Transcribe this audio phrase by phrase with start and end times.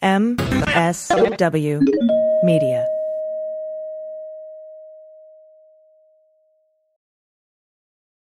[0.00, 1.82] MSW
[2.44, 2.97] Media.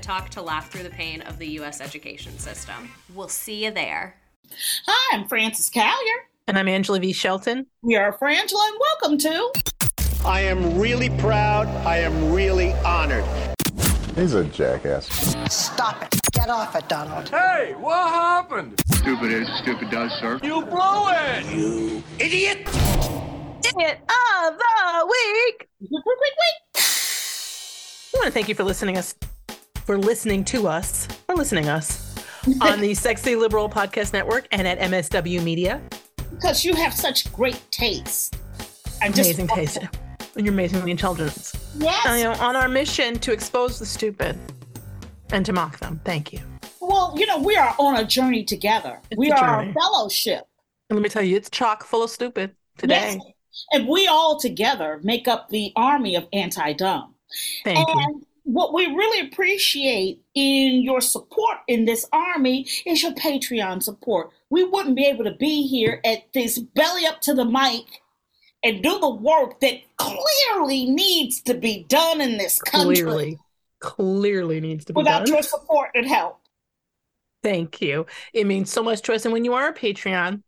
[0.00, 1.80] Talk to laugh through the pain of the U.S.
[1.80, 2.90] education system.
[3.14, 4.16] We'll see you there.
[4.86, 6.26] Hi, I'm Frances Callier.
[6.48, 7.12] And I'm Angela V.
[7.12, 7.66] Shelton.
[7.82, 9.52] We are Frangela, and welcome to.
[10.24, 11.68] I am really proud.
[11.86, 13.24] I am really honored.
[14.16, 15.06] He's a jackass.
[15.52, 16.18] Stop it.
[16.32, 17.28] Get off it, Donald.
[17.28, 18.82] Hey, what happened?
[18.92, 20.40] Stupid is, stupid does, sir.
[20.42, 21.44] You blow it!
[21.54, 22.66] You idiot!
[22.68, 25.68] Idiot of the week!
[25.78, 26.84] Quick, quick, quick.
[28.12, 29.14] I want to thank you for listening us
[29.90, 32.14] for listening to us, for listening us
[32.60, 35.82] on the Sexy Liberal Podcast Network and at MSW Media.
[36.30, 38.36] Because you have such great taste.
[39.02, 39.78] And amazing taste.
[40.36, 41.54] And you're amazingly intelligent.
[41.74, 42.04] Yes.
[42.18, 44.38] You know, on our mission to expose the stupid
[45.32, 46.00] and to mock them.
[46.04, 46.38] Thank you.
[46.80, 49.00] Well, you know, we are on a journey together.
[49.10, 49.70] It's we a are journey.
[49.72, 50.46] a fellowship.
[50.88, 53.18] And let me tell you, it's chock full of stupid today.
[53.20, 53.66] Yes.
[53.72, 57.16] And we all together make up the army of anti dumb.
[57.64, 58.26] Thank and you.
[58.44, 64.30] What we really appreciate in your support in this army is your Patreon support.
[64.50, 68.02] We wouldn't be able to be here at this belly up to the mic
[68.62, 72.96] and do the work that clearly needs to be done in this country.
[72.96, 73.38] Clearly,
[73.80, 75.34] clearly needs to be done Without done.
[75.34, 76.38] your support and help.
[77.42, 78.06] Thank you.
[78.34, 79.24] It means so much to us.
[79.24, 80.42] And when you are a Patreon,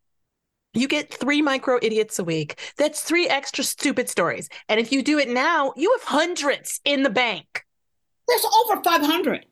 [0.75, 2.59] you get three micro idiots a week.
[2.77, 4.49] That's three extra stupid stories.
[4.69, 7.65] And if you do it now, you have hundreds in the bank.
[8.29, 9.47] There's over 500.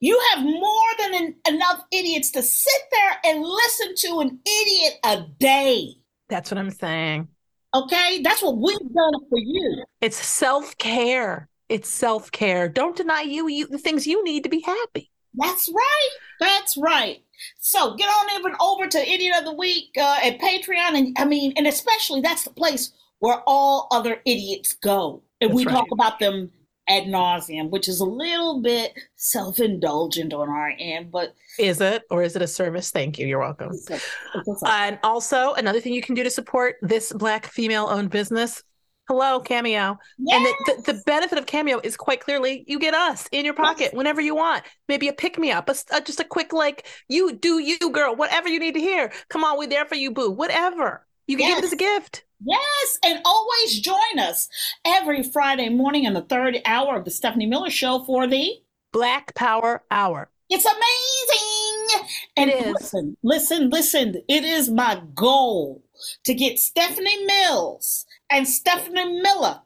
[0.00, 4.94] You have more than en- enough idiots to sit there and listen to an idiot
[5.04, 5.94] a day.
[6.28, 7.28] That's what I'm saying.
[7.74, 8.20] Okay?
[8.22, 9.84] That's what we've done for you.
[10.00, 11.48] It's self care.
[11.68, 12.68] It's self care.
[12.68, 15.10] Don't deny you, you the things you need to be happy.
[15.34, 16.08] That's right.
[16.40, 17.18] That's right.
[17.58, 20.96] So get on even over to Idiot of the Week uh, at Patreon.
[20.96, 25.22] And I mean, and especially that's the place where all other idiots go.
[25.40, 25.72] And That's we right.
[25.72, 26.50] talk about them
[26.88, 32.02] ad nauseum, which is a little bit self indulgent on our end, but Is it
[32.10, 32.90] or is it a service?
[32.90, 33.26] Thank you.
[33.26, 33.70] You're welcome.
[33.72, 33.94] it's a,
[34.34, 38.10] it's a, And also, another thing you can do to support this Black female owned
[38.10, 38.62] business.
[39.08, 39.96] Hello, Cameo.
[40.18, 43.54] And the, the, the benefit of Cameo is quite clearly you get us in your
[43.54, 44.64] pocket whenever you want.
[44.86, 48.14] Maybe a pick me up, a, uh, just a quick, like, you do you, girl,
[48.14, 49.10] whatever you need to hear.
[49.30, 50.30] Come on, we're there for you, boo.
[50.30, 51.06] Whatever.
[51.26, 52.24] You can give it as a gift.
[52.44, 54.48] Yes, and always join us
[54.84, 58.52] every Friday morning in the third hour of the Stephanie Miller Show for the
[58.92, 60.30] Black Power Hour.
[60.50, 62.08] It's amazing.
[62.36, 62.72] And It is.
[62.72, 64.22] listen, listen, listen.
[64.28, 65.82] It is my goal
[66.24, 69.60] to get Stephanie Mills and Stephanie Miller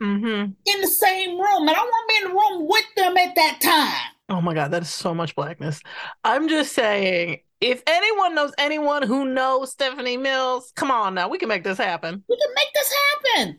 [0.00, 0.52] Mm-hmm.
[0.64, 1.66] in the same room.
[1.66, 4.12] And I want to be in the room with them at that time.
[4.28, 5.80] Oh my God, that is so much blackness.
[6.22, 11.38] I'm just saying, if anyone knows anyone who knows Stephanie Mills, come on now, we
[11.38, 12.22] can make this happen.
[12.28, 12.94] We can make this
[13.34, 13.58] happen.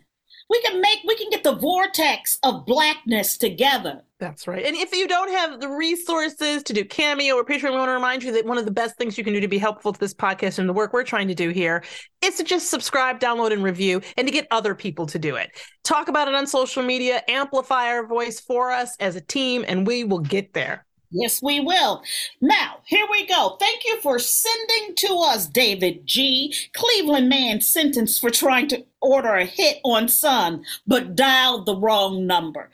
[0.50, 4.02] We can make we can get the vortex of blackness together.
[4.20, 4.66] That's right.
[4.66, 7.94] And if you don't have the resources to do Cameo or Patreon, we want to
[7.94, 10.00] remind you that one of the best things you can do to be helpful to
[10.00, 11.84] this podcast and the work we're trying to do here
[12.24, 15.52] is to just subscribe, download, and review, and to get other people to do it.
[15.84, 19.86] Talk about it on social media, amplify our voice for us as a team, and
[19.86, 20.86] we will get there.
[21.12, 22.04] Yes, we will.
[22.40, 23.58] Now, here we go.
[23.60, 26.54] Thank you for sending to us, David G.
[26.74, 32.28] Cleveland man sentenced for trying to order a hit on son, but dialed the wrong
[32.28, 32.70] number.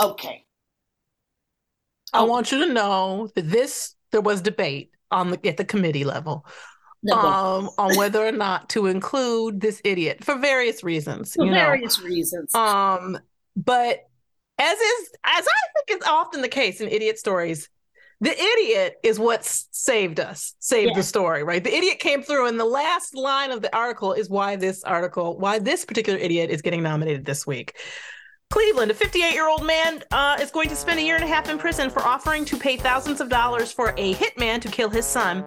[0.00, 0.44] Okay.
[2.12, 6.04] I want you to know that this there was debate on the at the committee
[6.04, 6.46] level
[7.02, 11.34] No, um, on whether or not to include this idiot for various reasons.
[11.34, 11.56] for you know.
[11.56, 12.54] various reasons.
[12.54, 13.18] Um,
[13.56, 14.08] but
[14.58, 17.68] as is as I think is often the case in idiot stories,
[18.20, 20.96] the idiot is what saved us, saved yeah.
[20.96, 21.62] the story, right?
[21.62, 25.38] The idiot came through, and the last line of the article is why this article,
[25.38, 27.76] why this particular idiot is getting nominated this week.
[28.48, 31.26] Cleveland, a 58 year old man uh, is going to spend a year and a
[31.26, 34.88] half in prison for offering to pay thousands of dollars for a hitman to kill
[34.88, 35.44] his son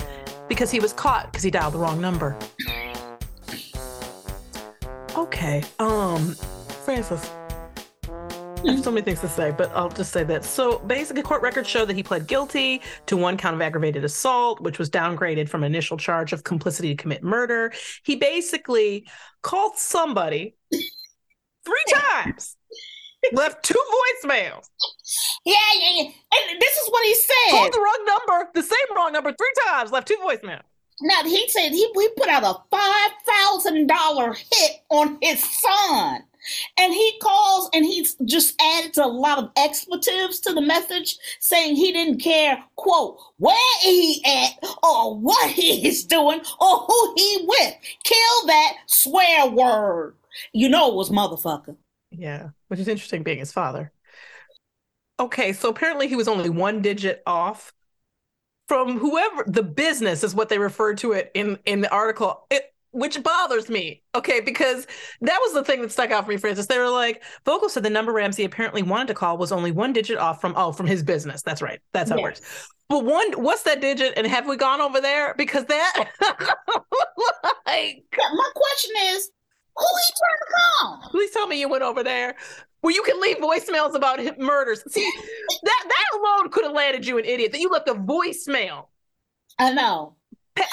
[0.47, 2.38] because he was caught because he dialed the wrong number.
[5.15, 6.35] Okay, um,
[6.83, 7.29] Frances,
[8.65, 10.44] Have so many things to say, but I'll just say that.
[10.44, 14.59] So basically, court records show that he pled guilty to one count of aggravated assault,
[14.59, 17.71] which was downgraded from initial charge of complicity to commit murder.
[18.03, 19.07] He basically
[19.44, 22.57] called somebody three times,
[23.31, 23.79] left two
[24.23, 24.65] voicemails.
[25.45, 26.03] Yeah, yeah, yeah.
[26.03, 27.51] And this is what he said.
[27.51, 30.63] Called the wrong number, the same wrong number three times, left two voicemails.
[31.01, 36.23] Now he said he, he put out a five thousand dollar hit on his son.
[36.77, 41.75] And he calls and he's just added a lot of expletives to the message, saying
[41.75, 44.51] he didn't care, quote, where he at
[44.83, 47.75] or what he is doing or who he with.
[48.03, 50.15] Kill that swear word.
[50.53, 51.75] You know it was motherfucker.
[52.12, 53.92] Yeah, which is interesting being his father.
[55.19, 57.74] Okay, so apparently he was only one digit off
[58.68, 62.45] from whoever the business is what they referred to it in in the article.
[62.50, 64.01] It which bothers me.
[64.15, 64.88] Okay, because
[65.21, 66.68] that was the thing that stuck out for me, Frances.
[66.68, 69.94] They were like, Vogel said the number Ramsey apparently wanted to call was only one
[69.94, 71.41] digit off from oh, from his business.
[71.41, 71.80] That's right.
[71.94, 72.21] That's how yes.
[72.21, 72.68] it works.
[72.89, 74.13] But one, what's that digit?
[74.18, 75.36] And have we gone over there?
[75.38, 76.83] Because that oh.
[77.68, 79.30] like my question is,
[79.75, 81.12] who he trying to call?
[81.12, 82.35] Please tell me you went over there.
[82.81, 84.81] Where you can leave voicemails about murders.
[84.92, 85.12] See,
[85.63, 87.51] that that alone could have landed you an idiot.
[87.51, 88.88] That you left a voicemail.
[89.59, 90.15] I know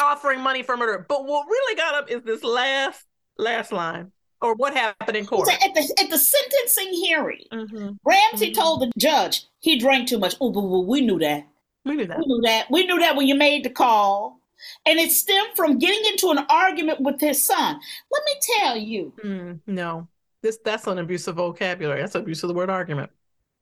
[0.01, 1.05] offering money for murder.
[1.09, 3.05] But what really got up is this last
[3.39, 5.49] last line or what happened in court.
[5.65, 7.91] At the, at the sentencing hearing, mm-hmm.
[8.05, 8.61] Ramsey mm-hmm.
[8.61, 10.35] told the judge he drank too much.
[10.41, 11.47] Oh, but we knew that.
[11.85, 12.19] We knew that.
[12.19, 12.71] We knew that.
[12.71, 14.41] We knew that when you made the call.
[14.87, 17.79] And it stemmed from getting into an argument with his son.
[18.11, 19.13] Let me tell you.
[19.23, 20.09] Mm, no,
[20.43, 22.01] this that's an abusive vocabulary.
[22.01, 23.11] That's abuse of the word argument.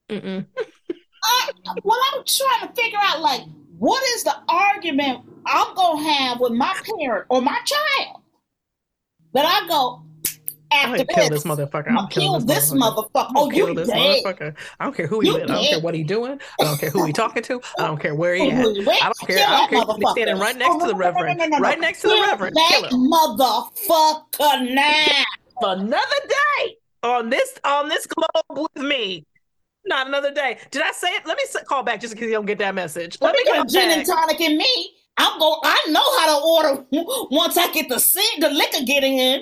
[0.09, 0.45] I,
[1.83, 3.43] well, I'm trying to figure out, like,
[3.79, 8.23] what is the argument I'm gonna have with my parent or my child
[9.33, 10.05] that I go
[10.75, 11.97] after this, kill this motherfucker.
[11.97, 13.11] I'm kill this motherfucker.
[13.15, 13.33] motherfucker.
[13.37, 14.25] Oh, you this dead.
[14.25, 14.55] motherfucker.
[14.81, 15.37] I don't care who he is.
[15.37, 16.41] I don't care what he doing.
[16.61, 17.61] I don't care who he talking to.
[17.79, 18.61] I don't care where he at.
[18.61, 18.89] I don't
[19.27, 19.45] care.
[19.47, 19.97] I don't care.
[19.97, 21.41] He's standing right next to the oh, reverend.
[21.61, 22.57] Right next to the reverend.
[22.69, 23.11] Kill him.
[23.11, 25.25] motherfucker now.
[25.63, 29.25] Another day on this on this globe with me.
[29.87, 30.59] Not another day.
[30.71, 31.27] Did I say it?
[31.27, 33.19] Let me call back just in case you don't get that message.
[33.21, 34.95] Let, Let me get gin and tonic in me.
[35.17, 35.61] I'm going.
[35.65, 36.87] I know how to order
[37.31, 39.41] once I get the scent, the liquor getting in.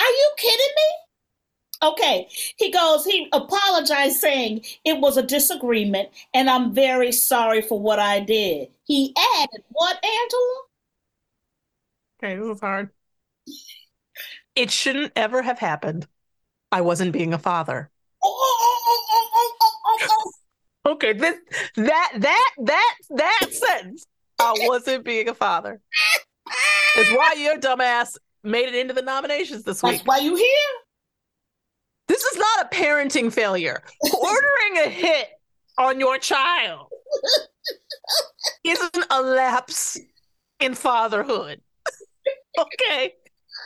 [0.00, 1.88] Are you kidding me?
[1.88, 2.28] Okay.
[2.56, 3.04] He goes.
[3.04, 8.68] He apologized, saying it was a disagreement, and I'm very sorry for what I did.
[8.84, 10.54] He added, "What, Angela?"
[12.20, 12.90] Okay, this is hard.
[14.56, 16.08] It shouldn't ever have happened.
[16.72, 17.90] I wasn't being a father.
[18.22, 18.77] Oh, oh, oh,
[20.88, 21.36] Okay, this
[21.76, 24.06] that that that that sentence.
[24.38, 25.80] I wasn't being a father.
[26.96, 29.96] Is why your dumbass made it into the nominations this week.
[29.96, 30.46] That's why you here.
[32.06, 33.82] This is not a parenting failure.
[34.14, 35.28] Ordering a hit
[35.76, 36.86] on your child
[38.64, 39.98] isn't a lapse
[40.60, 41.60] in fatherhood.
[42.58, 43.12] okay.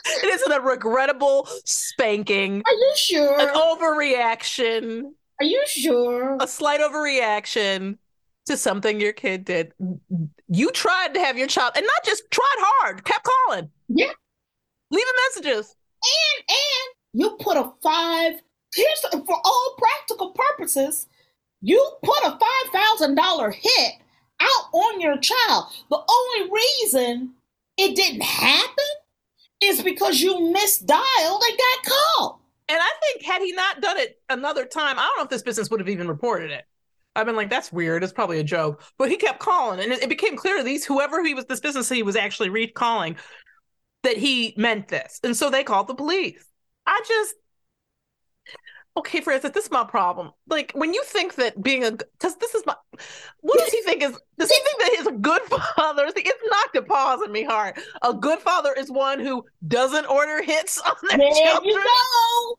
[0.05, 2.61] It isn't a regrettable spanking.
[2.65, 3.39] Are you sure?
[3.39, 5.13] An overreaction.
[5.43, 6.37] Are you sure?
[6.39, 7.97] A slight overreaction
[8.45, 9.73] to something your kid did.
[10.47, 13.69] You tried to have your child, and not just tried hard, kept calling.
[13.89, 14.13] Yeah.
[14.89, 15.75] Leaving messages.
[16.01, 18.41] And and you put a five.
[18.73, 21.07] Here's for all practical purposes,
[21.59, 23.95] you put a five thousand dollar hit
[24.39, 25.65] out on your child.
[25.89, 27.33] The only reason
[27.75, 28.85] it didn't happen
[29.61, 32.39] is because you misdialed and got called.
[32.69, 35.43] And I think had he not done it another time, I don't know if this
[35.43, 36.63] business would have even reported it.
[37.15, 38.03] I've been like, that's weird.
[38.03, 38.83] It's probably a joke.
[38.97, 41.59] But he kept calling, and it, it became clear to these whoever he was, this
[41.59, 43.17] business he was actually recalling,
[44.03, 46.43] that he meant this, and so they called the police.
[46.85, 47.35] I just
[48.97, 50.31] okay, instance, this is my problem.
[50.47, 52.75] Like when you think that being a because this is my
[53.41, 55.41] what does he think is does he think that he's a good
[55.75, 56.05] father?
[56.15, 57.77] It's knocked a pause in me hard.
[58.01, 61.65] A good father is one who doesn't order hits on their there children.
[61.65, 62.55] You go.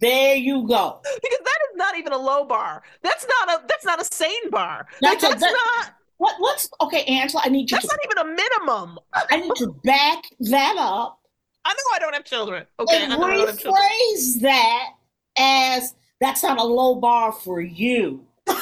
[0.00, 1.00] There you go.
[1.02, 2.82] Because that is not even a low bar.
[3.02, 4.86] That's not a that's not a sane bar.
[5.00, 8.00] That's, like, that's that, not what what's okay, Angela, I need you That's to, not
[8.04, 8.98] even a minimum.
[9.12, 11.20] I need to back that up.
[11.64, 12.66] I know I don't have children.
[12.80, 13.04] Okay.
[13.04, 14.90] And rephrase that
[15.38, 18.24] as that's not a low bar for you.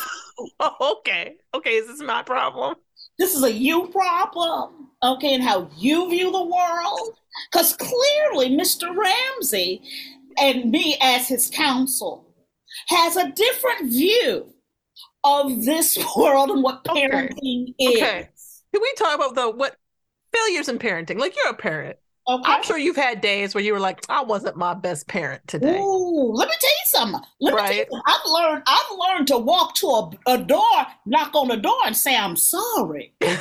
[0.60, 1.36] Oh, okay.
[1.54, 2.74] Okay, This is this my problem?
[3.18, 7.16] This is a you problem, okay, and how you view the world.
[7.50, 8.94] Because clearly, Mr.
[8.94, 9.80] Ramsey
[10.38, 12.26] and me as his counsel
[12.88, 14.52] has a different view
[15.24, 17.84] of this world and what parenting okay.
[17.84, 17.96] is.
[17.96, 18.28] Okay.
[18.72, 19.76] Can we talk about the what
[20.34, 21.18] failures in parenting?
[21.18, 21.96] Like you're a parent.
[22.28, 22.52] Okay.
[22.52, 25.78] I'm sure you've had days where you were like, I wasn't my best parent today.
[25.78, 27.20] Ooh, let me tell you something.
[27.40, 27.62] Let right?
[27.62, 28.02] me tell you something.
[28.06, 31.96] I've learned I've learned to walk to a, a door, knock on the door, and
[31.96, 33.12] say I'm sorry.
[33.22, 33.32] okay.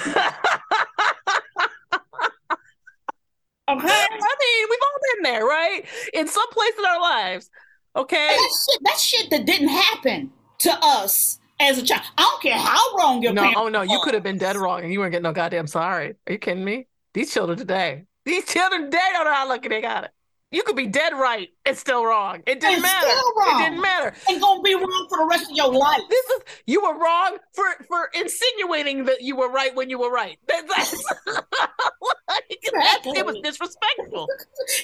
[3.68, 5.82] I mean, we've all been there, right?
[6.14, 7.50] In some place in our lives.
[7.96, 8.28] Okay.
[8.28, 12.04] That shit, that shit that didn't happen to us as a child.
[12.20, 13.60] I don't care how wrong your no, parents.
[13.62, 16.16] Oh no, you could have been dead wrong and you weren't getting no goddamn sorry.
[16.28, 16.88] Are you kidding me?
[17.14, 20.12] These children today, these children today don't know how lucky they got it.
[20.52, 21.50] You could be dead right.
[21.66, 22.42] It's still wrong.
[22.46, 23.08] It didn't it's matter.
[23.10, 24.14] It didn't matter.
[24.30, 26.00] It's gonna be wrong for the rest of your life.
[26.10, 30.12] This is you were wrong for for insinuating that you were right when you were
[30.12, 30.38] right.
[30.48, 30.92] That, that's,
[32.50, 33.18] exactly.
[33.18, 34.28] it was disrespectful.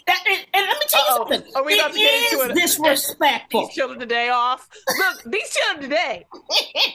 [0.07, 1.27] That, and, and, let me tell Uh-oh.
[1.29, 1.55] you something.
[1.55, 2.55] Are we about it to get into it?
[2.55, 3.61] Disrespectful.
[3.61, 4.67] These children today off.
[4.97, 6.25] Look, these children today.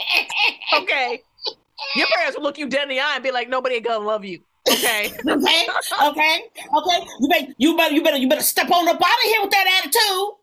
[0.74, 1.22] okay.
[1.94, 4.24] Your parents will look you dead in the eye and be like, "Nobody gonna love
[4.24, 5.12] you." Okay.
[5.28, 5.66] okay.
[6.04, 6.40] Okay.
[6.78, 7.06] Okay.
[7.20, 9.50] You better, you better, you better, you better step on up out of here with
[9.50, 10.34] that attitude.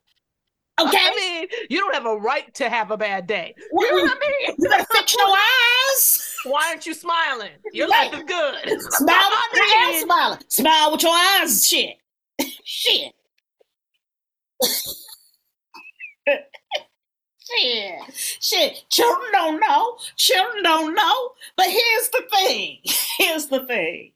[0.80, 0.98] Okay.
[0.98, 3.54] I mean, you don't have a right to have a bad day.
[3.72, 4.56] What, you know what I mean?
[4.58, 5.28] You better fix your
[5.94, 6.38] eyes.
[6.46, 7.52] Why aren't you smiling?
[7.74, 8.82] Your life is good.
[8.94, 10.40] Smile with your eyes smiling.
[10.48, 11.68] Smile with your eyes.
[11.68, 11.98] Shit.
[12.64, 13.14] Shit.
[17.58, 18.00] Shit.
[18.40, 18.86] Shit.
[18.90, 19.98] Children don't know.
[20.18, 21.32] Children don't know.
[21.56, 22.80] But here's the thing.
[23.18, 24.12] Here's the thing.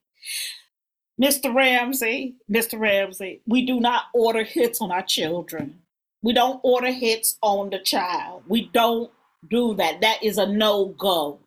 [1.22, 1.53] Mr.
[1.53, 2.79] Ramsey, Mr.
[2.79, 5.79] Ramsey, we do not order hits on our children.
[6.22, 8.44] We don't order hits on the child.
[8.48, 9.12] We don't
[9.50, 10.01] do that.
[10.01, 11.39] That is a no go.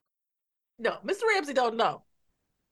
[0.79, 1.23] No, Mr.
[1.29, 2.03] Ramsey don't know.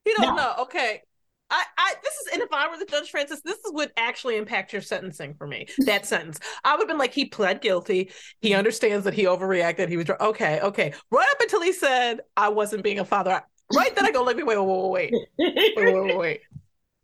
[0.04, 0.42] He don't no.
[0.42, 0.54] know.
[0.60, 1.02] Okay.
[1.50, 4.36] I, I, this is and if I were the judge Frances, this is, would actually
[4.36, 5.66] impact your sentencing for me.
[5.86, 8.10] That sentence, I would have been like, he pled guilty.
[8.40, 9.88] He understands that he overreacted.
[9.88, 10.92] He was okay, okay.
[11.10, 13.42] Right up until he said I wasn't being a father.
[13.74, 16.40] Right then, I go, like, wait, wait, wait, wait, wait, wait, wait, wait.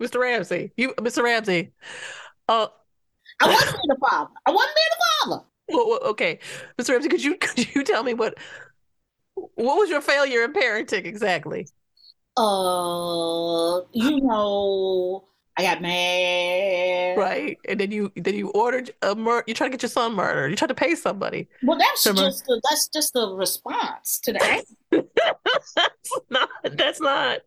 [0.03, 0.21] Mr.
[0.21, 1.23] Ramsey, you, Mr.
[1.23, 1.73] Ramsey.
[2.49, 2.67] Uh,
[3.41, 4.31] I wasn't being a father.
[4.47, 5.45] I wasn't being a father.
[5.69, 6.39] Well, well, okay,
[6.79, 6.91] Mr.
[6.91, 8.39] Ramsey, could you could you tell me what
[9.35, 11.67] what was your failure in parenting exactly?
[12.37, 15.25] Uh, you know,
[15.57, 17.17] I got mad.
[17.17, 19.45] Right, and then you then you ordered a murder.
[19.47, 20.51] You try to get your son murdered.
[20.51, 21.49] You try to pay somebody.
[21.63, 24.65] Well, that's just a, that's just a response to that.
[24.91, 26.49] that's not.
[26.65, 27.39] That's not.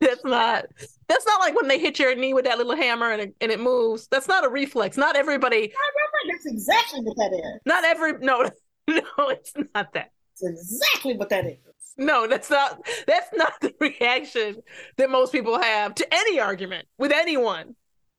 [0.00, 0.64] That's not.
[1.06, 3.52] That's not like when they hit your knee with that little hammer and it, and
[3.52, 4.08] it moves.
[4.08, 4.96] That's not a reflex.
[4.96, 5.56] Not everybody.
[5.56, 6.32] I remember.
[6.32, 7.60] That's exactly what that is.
[7.64, 8.18] Not every.
[8.18, 8.50] No,
[8.88, 10.10] no, it's not that.
[10.32, 11.58] It's exactly what that is.
[11.96, 12.80] No, that's not.
[13.06, 14.62] That's not the reaction
[14.96, 17.76] that most people have to any argument with anyone,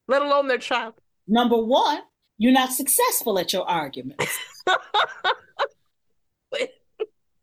[0.07, 0.93] let alone their child.
[1.27, 2.01] Number one,
[2.37, 4.37] you're not successful at your arguments.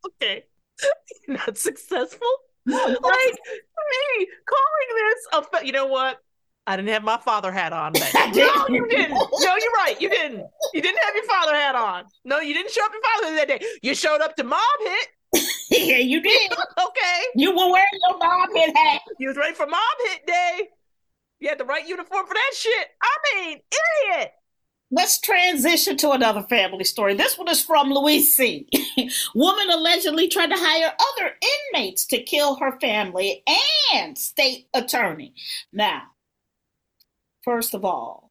[0.06, 0.44] okay,
[1.26, 2.28] you're not successful.
[2.64, 5.26] No, like me calling this
[5.60, 6.18] a you know what?
[6.64, 7.92] I didn't have my father hat on.
[7.92, 8.12] But...
[8.36, 9.10] no, you didn't.
[9.10, 9.96] No, you're right.
[10.00, 10.46] You didn't.
[10.72, 12.04] You didn't have your father hat on.
[12.24, 13.66] No, you didn't show up your father that day.
[13.82, 15.08] You showed up to mob hit.
[15.70, 16.52] yeah, you did.
[16.52, 17.22] okay.
[17.34, 19.02] You were wearing your mob hit hat.
[19.18, 20.68] You was ready for mob hit day.
[21.40, 22.88] You had the right uniform for that shit.
[23.02, 23.60] I mean,
[24.10, 24.32] idiot.
[24.94, 27.14] Let's transition to another family story.
[27.14, 28.68] This one is from Louise C.
[29.34, 31.32] Woman allegedly tried to hire other
[31.72, 33.42] inmates to kill her family
[33.94, 35.32] and state attorney.
[35.72, 36.02] Now,
[37.42, 38.30] first of all,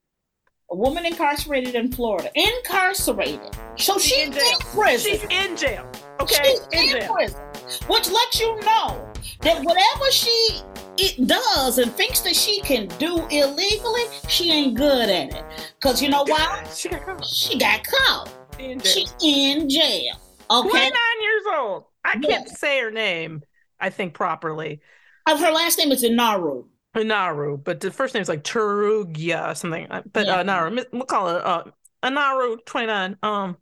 [0.69, 2.31] a woman incarcerated in Florida.
[2.33, 3.57] Incarcerated.
[3.77, 5.11] So she's in, in prison.
[5.11, 5.91] She's in jail.
[6.21, 6.43] Okay.
[6.43, 7.13] She's in, in jail.
[7.13, 7.41] prison.
[7.87, 9.11] Which lets you know
[9.41, 10.61] that whatever she
[10.97, 15.43] it does and thinks that she can do illegally, she ain't good at it.
[15.79, 16.63] Cause you know why?
[16.73, 17.25] she got caught.
[17.25, 18.29] She got caught.
[18.59, 19.05] In jail.
[19.23, 20.13] in jail.
[20.51, 20.69] Okay.
[20.69, 21.85] 29 years old.
[22.03, 23.41] I can't say her name,
[23.79, 24.81] I think, properly.
[25.25, 26.65] Uh, her last name is Inaru.
[26.95, 29.87] Inaru, but the first name is like Turugia or something.
[29.89, 30.35] Uh, but yeah.
[30.35, 31.63] uh, Inaru, we'll call it uh,
[32.03, 33.17] Inaru 29.
[33.23, 33.57] Um,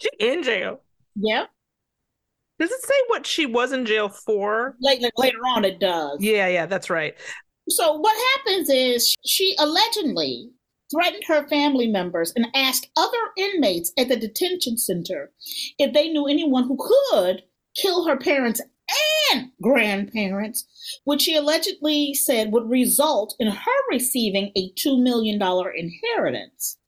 [0.00, 0.80] she's in jail.
[1.18, 1.46] Yeah.
[2.58, 4.76] Does it say what she was in jail for?
[4.80, 6.18] Later, later on, it does.
[6.20, 7.14] Yeah, yeah, that's right.
[7.68, 10.50] So what happens is she allegedly
[10.90, 15.32] threatened her family members and asked other inmates at the detention center
[15.78, 17.42] if they knew anyone who could
[17.74, 18.60] kill her parents
[19.32, 20.66] and grandparents,
[21.04, 25.40] which she allegedly said would result in her receiving a $2 million
[25.76, 26.78] inheritance.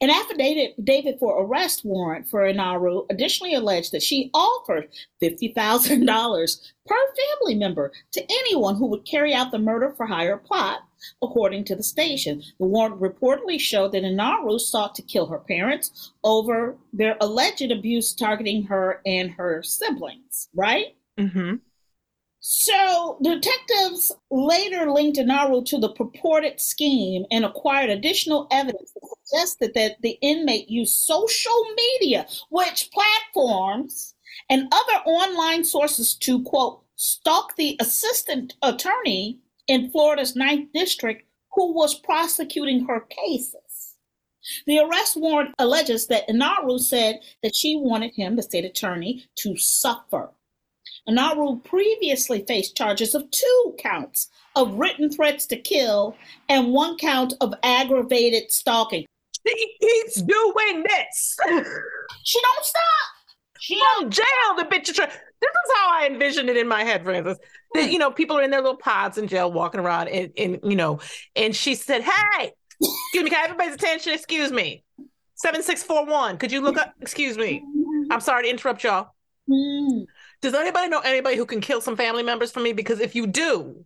[0.00, 4.88] An affidavit for arrest warrant for Inaru additionally alleged that she offered
[5.20, 10.82] $50,000 per family member to anyone who would carry out the murder for hire plot,
[11.20, 12.40] according to the station.
[12.60, 18.14] The warrant reportedly showed that Inaru sought to kill her parents over their alleged abuse
[18.14, 20.94] targeting her and her siblings, right?
[21.18, 21.56] Mm-hmm.
[22.40, 29.74] So, detectives later linked Inaru to the purported scheme and acquired additional evidence that suggested
[29.74, 34.14] that the inmate used social media, which platforms
[34.48, 41.72] and other online sources to, quote, stalk the assistant attorney in Florida's ninth district who
[41.72, 43.96] was prosecuting her cases.
[44.66, 49.56] The arrest warrant alleges that Inaru said that she wanted him, the state attorney, to
[49.56, 50.30] suffer.
[51.08, 56.14] Inaru previously faced charges of two counts of written threats to kill
[56.48, 59.06] and one count of aggravated stalking.
[59.46, 61.36] She keeps doing this.
[62.24, 62.82] she don't stop.
[63.60, 64.24] She don't jail.
[64.56, 65.08] The bitch is trying.
[65.08, 67.38] This is how I envisioned it in my head, Frances.
[67.74, 70.58] That you know, people are in their little pods in jail, walking around, and, and
[70.64, 71.00] you know,
[71.36, 74.12] and she said, "Hey, excuse me, can I have everybody's attention?
[74.14, 74.82] Excuse me,
[75.34, 76.38] seven six four one.
[76.38, 76.92] Could you look up?
[77.00, 77.62] Excuse me.
[78.10, 79.14] I'm sorry to interrupt y'all.
[79.48, 80.06] Mm.
[80.40, 82.72] Does anybody know anybody who can kill some family members for me?
[82.72, 83.84] Because if you do,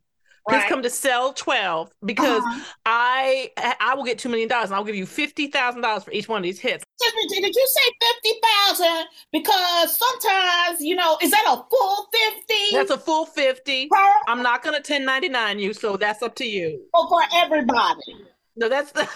[0.48, 0.68] please Right.
[0.68, 2.64] come to cell 12 because Uh-huh.
[2.84, 6.42] I I will get $2 million and I'll give you $50,000 for each one of
[6.42, 6.84] these hits.
[7.00, 9.06] Did you say fifty thousand?
[9.32, 12.76] Because sometimes, you know, is that a full fifty?
[12.76, 13.88] That's a full 50.
[13.88, 13.96] per
[14.28, 16.82] I'm not going to 1099 you, so that's up to you.
[16.94, 18.24] or for everybody.
[18.56, 19.08] No, that's the.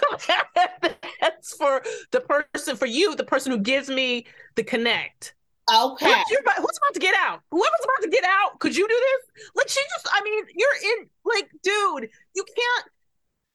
[1.21, 4.27] that's for the person, for you, the person who gives me
[4.57, 5.35] the connect.
[5.73, 6.07] Okay.
[6.29, 7.41] Who's, who's about to get out?
[7.51, 9.47] Whoever's about to get out, could you do this?
[9.55, 12.87] Like, she just, I mean, you're in, like, dude, you can't,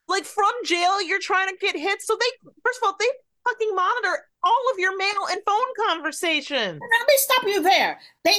[0.07, 2.01] like, from jail, you're trying to get hit.
[2.01, 3.05] So they, first of all, they
[3.47, 6.79] fucking monitor all of your mail and phone conversations.
[6.81, 7.99] Let me stop you there.
[8.25, 8.37] They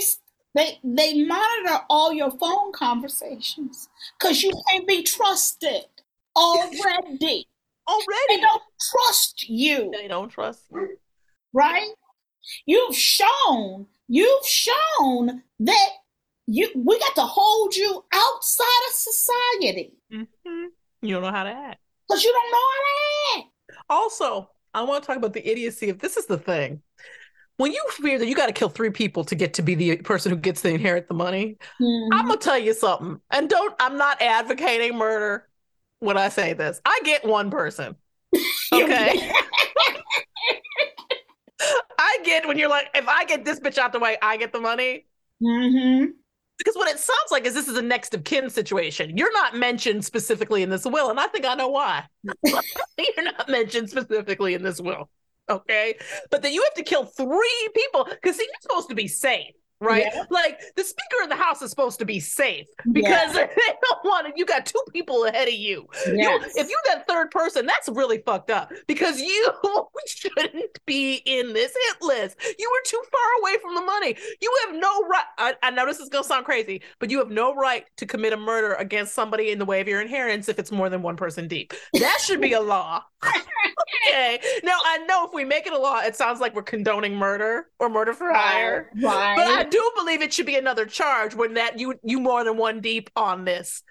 [0.55, 3.89] they they monitor all your phone conversations
[4.19, 5.87] because you can't be trusted
[6.37, 7.49] already.
[7.89, 8.37] Already.
[8.37, 8.63] They don't
[8.93, 10.97] trust you, They don't trust you.
[11.53, 11.89] right?
[12.67, 15.89] You've shown you've shown that
[16.47, 20.27] you we got to hold you outside of society Mhm.
[21.03, 21.81] You don't know how to act.
[22.09, 23.49] because you don't know how to act.
[23.89, 26.83] Also, I want to talk about the idiocy of this is the thing.
[27.59, 29.97] When you fear that you got to kill three people to get to be the
[29.99, 33.21] person who gets to inherit the money, I'm gonna tell you something.
[33.31, 35.49] And don't I'm not advocating murder
[36.01, 36.81] when I say this.
[36.85, 37.97] I get one person.
[38.73, 39.32] Okay.
[42.03, 44.53] I get when you're like, if I get this bitch out the way, I get
[44.53, 45.07] the money.
[45.43, 46.07] Mm-hmm.
[46.59, 49.17] Because what it sounds like is this is a next of kin situation.
[49.17, 52.05] You're not mentioned specifically in this will, and I think I know why.
[52.45, 55.09] You're not mentioned specifically in this will.
[55.49, 55.95] Okay.
[56.31, 59.55] But then you have to kill three people because see, you're supposed to be safe,
[59.83, 60.07] right?
[60.15, 60.25] Yeah.
[60.31, 64.29] Like the speaker of the house is supposed to be safe because they don't want
[64.29, 64.35] it.
[64.37, 65.89] You got two people ahead of you.
[66.07, 69.49] You- if you're that third person, that's really fucked up because you
[70.07, 72.37] shouldn't be in this hit list.
[72.59, 74.17] You were too far away from the money.
[74.41, 75.25] You have no right.
[75.43, 78.33] I, I know this is gonna sound crazy, but you have no right to commit
[78.33, 81.17] a murder against somebody in the way of your inheritance if it's more than one
[81.17, 81.75] person deep.
[81.95, 83.03] That should be a law.
[84.07, 84.41] okay.
[84.63, 87.67] Now I know if we make it a law, it sounds like we're condoning murder
[87.81, 88.89] or murder for hire.
[89.03, 89.35] Right.
[89.37, 92.57] But I do believe it should be another charge when that you you more than
[92.57, 93.83] one deep on this.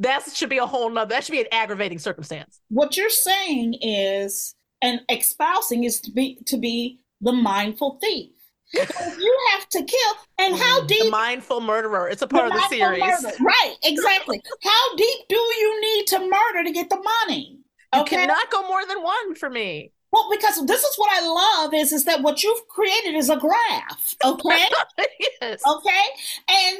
[0.00, 1.08] That should be a whole nother.
[1.08, 2.60] That should be an aggravating circumstance.
[2.68, 8.30] what you're saying is and espousing is to be to be the mindful thief
[8.74, 11.04] you have to kill and how deep?
[11.04, 12.08] The mindful murderer.
[12.08, 13.00] It's a part of the series.
[13.00, 17.58] murder- right exactly how deep do you need to murder to get the money
[17.94, 19.92] You okay cannot go more than one for me.
[20.12, 23.36] well because this is what i love is is that what you've created is a
[23.36, 24.66] graph okay
[25.40, 25.62] yes.
[25.66, 26.04] okay
[26.50, 26.78] and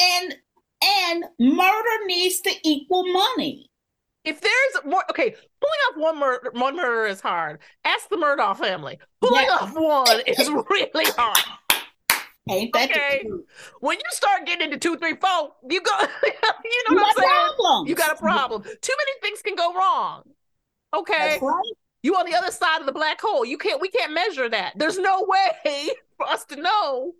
[0.00, 0.36] and
[0.82, 3.70] and murder needs to equal money
[4.24, 7.60] If there's more, okay, pulling off one murder, one murder is hard.
[7.84, 8.98] Ask the Murdaugh family.
[9.20, 9.56] Pulling Yeah.
[9.60, 11.38] off one is really hard.
[12.48, 13.22] ain't that Okay.
[13.80, 15.92] When you start getting into two, three, four, you go.
[16.24, 17.30] you know You what I'm saying?
[17.56, 17.88] problems.
[17.88, 18.62] You got a problem.
[18.62, 20.22] Too many things can go wrong.
[20.94, 21.14] Okay.
[21.18, 21.72] That's right.
[22.02, 23.44] You on the other side of the black hole.
[23.44, 23.80] You can't.
[23.80, 24.72] We can't measure that.
[24.76, 27.12] There's no way for us to know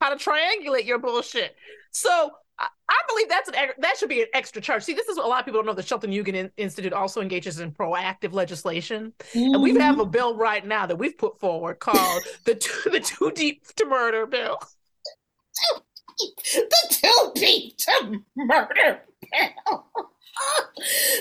[0.00, 1.56] how to triangulate your bullshit.
[1.90, 2.68] So I,
[3.08, 4.82] believe that's an that should be an extra charge.
[4.82, 5.74] See, this is what a lot of people don't know.
[5.74, 10.10] The Shelton Eugen Institute also engages in proactive legislation, and we have a mm-hmm.
[10.10, 14.26] bill right now that we've put forward called the two, the too deep to murder
[14.26, 14.58] bill.
[16.54, 19.00] the too deep to murder
[19.32, 19.86] bill.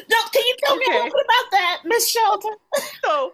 [0.10, 2.54] no, can you tell me a little bit about that, Miss Shelton?
[3.04, 3.34] So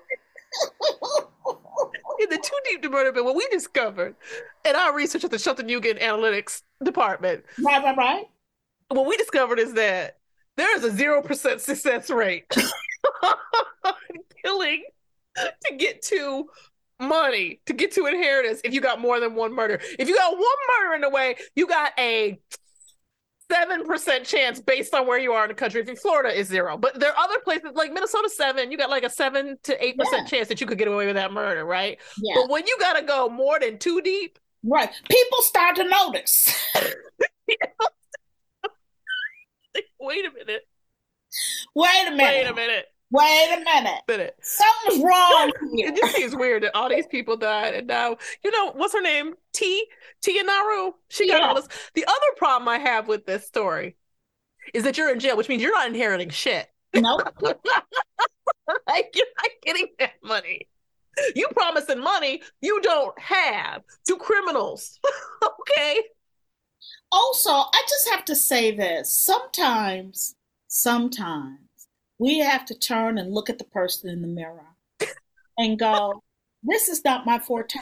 [2.20, 4.16] in the too deep to murder bill, what we discovered
[4.66, 8.26] in our research at the Chattanooga Analytics Department, right, right, right,
[8.90, 10.18] what we discovered is that
[10.58, 12.46] there is a zero percent success rate
[14.46, 14.84] killing
[15.36, 16.48] to get to
[17.00, 18.62] money, to get to inheritance.
[18.64, 20.42] If you got more than one murder, if you got one
[20.80, 22.40] murder in the way, you got a
[23.50, 25.82] seven percent chance based on where you are in the country.
[25.82, 28.90] If in Florida is zero, but there are other places like Minnesota seven, you got
[28.90, 31.66] like a seven to eight percent chance that you could get away with that murder,
[31.66, 32.00] right?
[32.22, 32.36] Yeah.
[32.36, 34.90] But when you gotta go more than two deep, right?
[35.10, 36.56] People start to notice.
[40.00, 40.68] Wait a minute.
[41.76, 42.20] Wait a minute.
[42.20, 42.86] Wait a minute.
[43.14, 44.02] Wait a minute.
[44.08, 44.36] minute.
[44.42, 45.90] Something's wrong here.
[45.90, 49.02] It just seems weird that all these people died, and now you know what's her
[49.02, 49.36] name?
[49.54, 49.86] T
[50.22, 50.94] Tia Naru.
[51.10, 51.48] She got Yeah.
[51.50, 51.68] all this.
[51.94, 53.96] The other problem I have with this story
[54.74, 56.68] is that you're in jail, which means you're not inheriting shit.
[56.96, 57.22] Nope.
[58.88, 60.68] like you're not getting that money.
[61.36, 65.00] You promising money you don't have to criminals.
[65.62, 66.02] okay.
[67.12, 69.16] Also, I just have to say this.
[69.16, 70.36] Sometimes,
[70.68, 71.60] sometimes
[72.24, 74.64] we have to turn and look at the person in the mirror
[75.58, 76.24] and go,
[76.64, 77.78] this is not my forte.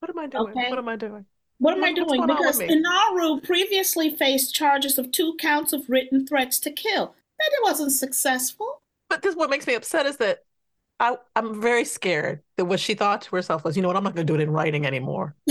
[0.00, 0.50] What am I doing?
[0.50, 0.68] Okay.
[0.68, 1.24] What am I doing?
[1.56, 2.20] What am I doing?
[2.26, 2.58] Because?
[2.60, 7.14] Inaru previously faced charges of two counts of written threats to kill.
[7.38, 8.82] That it wasn't successful.
[9.08, 10.40] But this what makes me upset is that
[11.00, 14.04] I, I'm very scared that what she thought to herself was, you know what, I'm
[14.04, 15.34] not going to do it in writing anymore.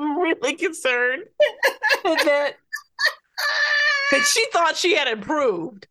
[0.00, 1.24] I'm really concerned
[2.04, 2.54] that
[4.12, 5.86] that she thought she had improved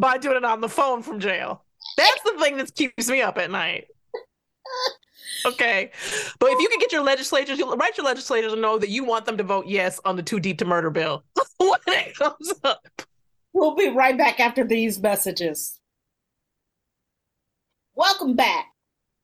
[0.00, 1.62] by doing it on the phone from jail.
[1.96, 3.88] That's the thing that keeps me up at night.
[5.46, 5.90] Okay,
[6.38, 9.04] but if you can get your legislators, you write your legislators and know that you
[9.04, 11.24] want them to vote yes on the too deep to murder bill
[11.58, 12.86] when it comes up.
[13.52, 15.80] We'll be right back after these messages.
[17.94, 18.66] Welcome back.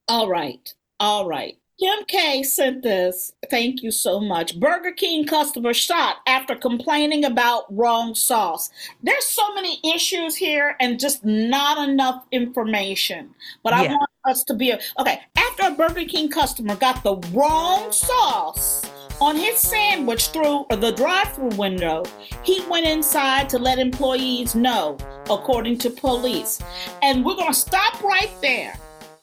[0.08, 0.72] All right.
[1.00, 1.56] All right.
[1.78, 3.34] Kim K sent this.
[3.50, 4.58] Thank you so much.
[4.58, 8.70] Burger King customer shot after complaining about wrong sauce.
[9.02, 13.34] There's so many issues here and just not enough information.
[13.62, 13.90] But I Yeah.
[13.90, 15.20] want us to be okay.
[15.36, 18.82] After a Burger King customer got the wrong sauce
[19.20, 22.04] on his sandwich through the drive-through window,
[22.42, 24.96] he went inside to let employees know,
[25.28, 26.58] according to police.
[27.02, 28.78] And we're going to stop right there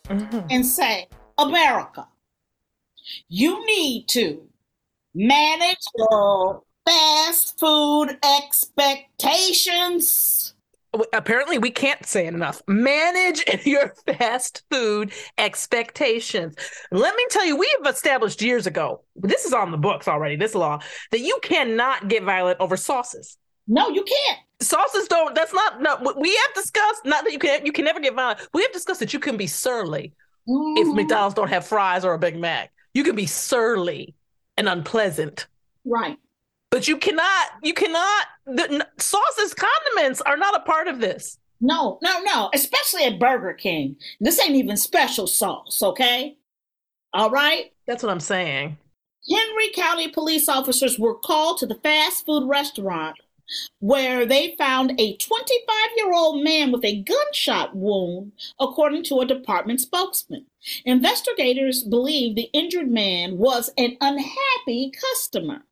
[0.07, 0.39] mm-hmm.
[0.51, 1.07] and say,
[1.39, 2.07] America,
[3.29, 4.41] you need to
[5.13, 10.53] manage your fast food expectations.
[11.11, 12.61] Apparently, we can't say it enough.
[12.67, 16.55] Manage your fast food expectations.
[16.91, 20.35] Let me tell you, we have established years ago, this is on the books already,
[20.35, 20.79] this law,
[21.11, 23.37] that you cannot get violent over sauces.
[23.67, 24.39] No, you can't.
[24.61, 27.99] Sauces don't, that's not, no, we have discussed, not that you can, you can never
[27.99, 28.47] get violent.
[28.53, 30.13] We have discussed that you can be surly
[30.45, 30.95] if Mhm.
[30.95, 32.71] McDonald's don't have fries or a Big Mac.
[32.93, 34.15] You can be surly
[34.57, 35.47] and unpleasant.
[35.85, 36.17] Right.
[36.69, 41.37] But you cannot, you cannot, the, n- sauces, condiments are not a part of this.
[41.61, 42.49] No, no, no.
[42.53, 43.95] Especially at Burger King.
[44.19, 46.37] This ain't even special sauce, okay?
[47.13, 47.71] All right?
[47.87, 48.77] That's what I'm saying.
[49.29, 53.17] Henry County police officers were called to the fast food restaurant
[53.79, 59.25] where they found a 25 year old man with a gunshot wound, according to a
[59.25, 60.45] department spokesman.
[60.85, 65.63] Investigators believe the injured man was an unhappy customer.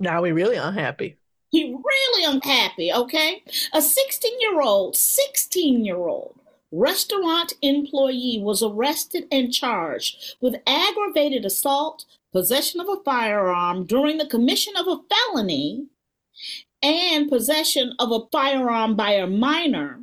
[0.00, 1.16] Now we really unhappy.
[1.50, 3.42] He really unhappy, okay?
[3.74, 6.38] A 16 year old, 16 year old
[6.72, 14.26] restaurant employee was arrested and charged with aggravated assault, possession of a firearm during the
[14.26, 15.86] commission of a felony,
[16.82, 20.00] and possession of a firearm by a minor.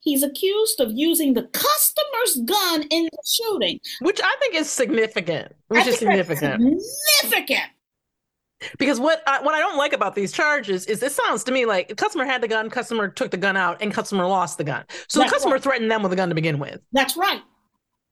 [0.00, 3.80] He's accused of using the customer's gun in the shooting.
[4.00, 5.54] Which I think is significant.
[5.68, 6.82] Which is significant.
[7.20, 7.70] Significant.
[8.78, 11.64] Because what I, what I don't like about these charges is it sounds to me
[11.64, 14.64] like the customer had the gun, customer took the gun out, and customer lost the
[14.64, 14.84] gun.
[15.06, 15.62] So That's the customer right.
[15.62, 17.40] threatened them with a gun to begin with, That's right.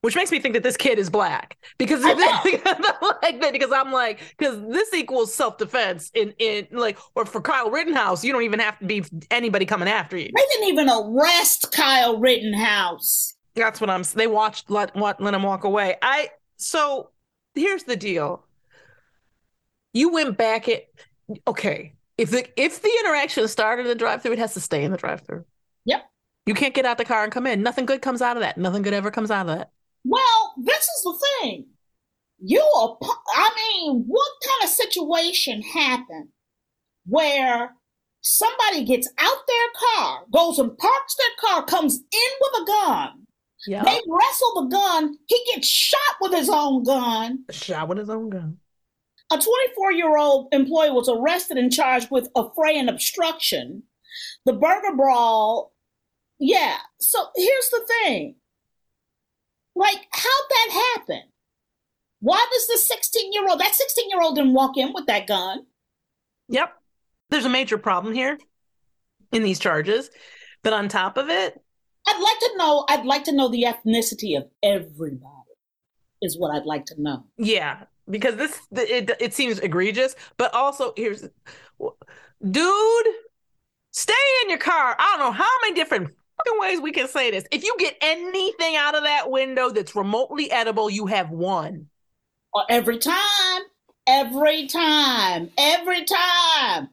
[0.07, 1.59] Which makes me think that this kid is black.
[1.79, 7.27] Because like that, because I'm like, because this equals self defense in in like, or
[7.27, 10.27] for Kyle Rittenhouse, you don't even have to be anybody coming after you.
[10.27, 13.35] They didn't even arrest Kyle Rittenhouse.
[13.57, 14.05] That's what I'm.
[14.15, 15.97] They watched let let, let him walk away.
[16.01, 17.11] I so
[17.57, 18.45] here's the deal.
[19.93, 20.85] You went back at
[21.49, 21.95] okay.
[22.17, 24.99] If the if the interaction started in the drive-through, it has to stay in the
[24.99, 25.45] drive-through.
[25.85, 26.09] Yep.
[26.47, 27.65] You can't get out the car and come in.
[27.65, 28.57] Nothing good comes out of that.
[28.57, 29.73] Nothing good ever comes out of that.
[30.09, 31.67] Well, this is the thing.
[32.39, 32.97] You are,
[33.35, 36.29] I mean, what kind of situation happened
[37.07, 37.75] where
[38.21, 43.27] somebody gets out their car, goes and parks their car, comes in with a gun,
[43.67, 43.85] Yeah.
[43.85, 45.17] They wrestle the gun.
[45.27, 47.45] He gets shot with his own gun.
[47.51, 48.59] Shot with his own gun.
[49.33, 53.83] A 24 year old employee was arrested and charged with affray and obstruction.
[54.45, 55.73] The burger brawl,
[56.39, 56.77] yeah.
[57.01, 58.37] So here's the thing
[59.77, 61.23] like, how'd that happen?
[62.21, 65.29] Why does the 16 year old, that 16 year old didn't walk in with that
[65.29, 65.67] gun?
[66.49, 66.73] Yep.
[67.31, 68.39] There's a major problem here
[69.33, 70.11] in these charges.
[70.63, 71.61] But on top of it,
[72.09, 75.53] I'd like to know, I'd like to know the ethnicity of everybody,
[76.23, 77.25] is what I'd like to know.
[77.37, 81.23] yeah, because this it it seems egregious, but also here's
[82.51, 83.07] dude,
[83.91, 84.97] stay in your car.
[84.99, 86.15] I don't know how many different
[86.47, 87.45] fucking ways we can say this.
[87.51, 91.87] If you get anything out of that window that's remotely edible, you have won.
[92.71, 93.63] Every time,
[94.07, 96.89] every time, every time.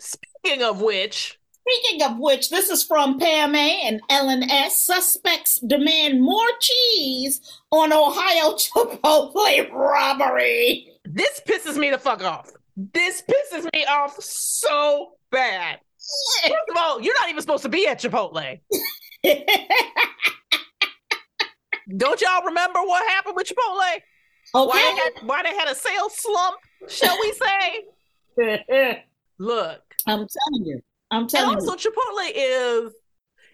[0.00, 1.38] Speaking of which,
[1.70, 4.80] Speaking of which, this is from Pam A and Ellen S.
[4.80, 10.88] Suspects demand more cheese on Ohio Chipotle robbery.
[11.04, 12.50] this pisses me the fuck off.
[12.74, 15.80] This pisses me off so bad.
[16.42, 18.60] First of all, you're not even supposed to be at Chipotle.
[21.96, 24.00] Don't y'all remember what happened with Chipotle?
[24.52, 26.56] Why they had why they had a sales slump,
[26.88, 29.04] shall we say?
[29.38, 30.80] Look, I'm telling you.
[31.10, 31.78] I'm and telling also you.
[31.78, 32.92] Chipotle is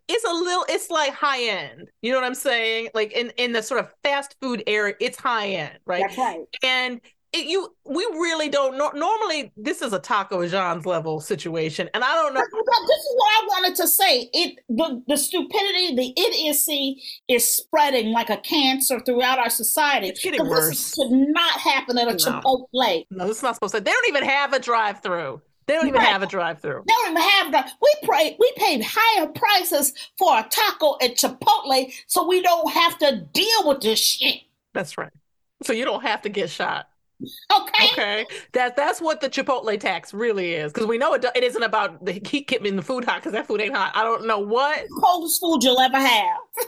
[0.08, 1.88] it's a little it's like high end.
[2.02, 2.90] You know what I'm saying?
[2.94, 6.02] Like in in the sort of fast food area, it's high end, right?
[6.02, 6.40] That's right.
[6.62, 7.00] And
[7.34, 8.90] it, you we really don't know.
[8.94, 12.40] Normally, this is a Taco John's level situation, and I don't know.
[12.40, 14.30] This is what I wanted to say.
[14.32, 20.08] It the, the stupidity, the idiocy is spreading like a cancer throughout our society.
[20.08, 20.94] It's getting worse.
[20.94, 22.16] should not happen at a No.
[22.16, 23.04] Chipotle.
[23.10, 23.80] No, this is not supposed to.
[23.80, 25.42] They don't even have a drive-through.
[25.66, 26.08] They don't even Right.
[26.12, 26.84] have a drive-through.
[26.86, 31.16] They don't even have the we pray we paid higher prices for a taco at
[31.16, 34.42] Chipotle so we don't have to deal with this shit.
[34.72, 35.10] That's right.
[35.62, 36.88] So you don't have to get shot.
[37.54, 37.86] Okay?
[37.92, 41.24] Okay, that that's what the Chipotle tax really is, because we know it.
[41.34, 43.92] It isn't about the heat keeping the food hot, because that food ain't hot.
[43.94, 44.82] I don't know what.
[45.00, 46.38] Coldest food you'll ever have.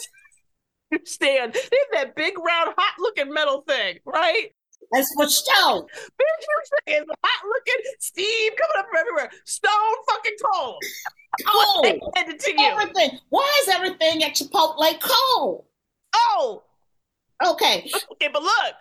[0.92, 1.52] You stand.
[1.52, 1.70] They have
[2.06, 4.50] that big round hot looking metal thing, right?
[4.92, 5.84] That's for show.
[6.16, 9.30] Big huge thing, hot looking steam coming up from everywhere.
[9.46, 9.72] Stone
[10.08, 10.80] fucking cold.
[11.44, 11.84] Cold.
[11.84, 12.68] They hand it to you.
[12.70, 13.18] Everything.
[13.30, 15.64] Why is everything at Chipotle cold?
[16.14, 16.62] Oh,
[17.44, 17.90] Okay.
[18.12, 18.74] okay, but look,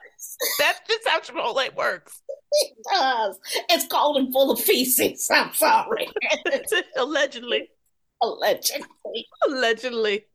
[0.59, 2.21] that's just how Chipotle works.
[2.51, 3.37] It does.
[3.69, 5.29] It's cold and full of feces.
[5.33, 6.07] I'm sorry.
[6.97, 7.69] Allegedly,
[8.21, 9.25] Allegedly.
[9.47, 10.25] allegedly.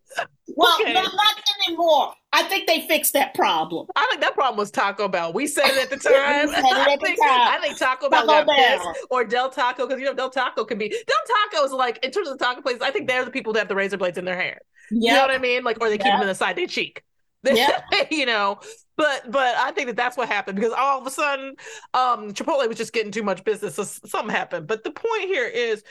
[0.56, 0.92] Well, Okay.
[0.92, 2.12] no, not anymore.
[2.32, 3.86] I think they fixed that problem.
[3.94, 5.32] I think that problem was Taco Bell.
[5.32, 6.48] We said it at the time.
[6.48, 7.28] We said it at I the think, time.
[7.30, 8.92] I think Taco Bell Taco got Bell.
[8.92, 10.98] pissed, or Del Taco, because you know Del Taco can be Del
[11.52, 12.82] Taco is like in terms of the taco places.
[12.82, 14.60] I think they're the people that have the razor blades in their hair.
[14.90, 15.62] You know what I mean?
[15.62, 16.14] Like, or they keep Yeah.
[16.16, 17.04] them in the side of their cheek.
[17.42, 17.80] Yeah.
[18.10, 18.60] you know,
[18.96, 21.54] but but I think that that's what happened because all of a sudden,
[21.94, 24.66] um, Chipotle was just getting too much business, so something happened.
[24.66, 25.82] But the point here is,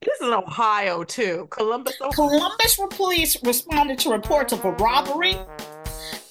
[0.00, 2.12] this is Ohio too, Columbus, Ohio.
[2.12, 5.36] Columbus police responded to reports of a robbery